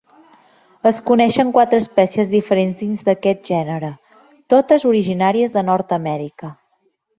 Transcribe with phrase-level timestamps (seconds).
[0.91, 3.93] Es coneixen quatre espècies diferents dins d'aquest gènere,
[4.57, 6.55] totes originàries de Nord-amèrica.